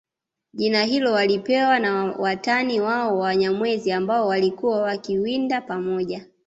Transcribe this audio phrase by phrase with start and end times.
[0.53, 6.25] Jina hilo walipewa na watani wao Wanyamwezi ambao walikuwa wakiwinda pamoja